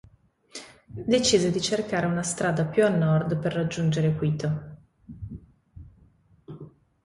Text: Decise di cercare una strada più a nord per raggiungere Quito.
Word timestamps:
Decise 1.13 1.51
di 1.51 1.61
cercare 1.61 2.07
una 2.07 2.23
strada 2.23 2.65
più 2.65 2.83
a 2.83 2.89
nord 2.89 3.37
per 3.37 3.53
raggiungere 3.53 4.15
Quito. 4.15 4.77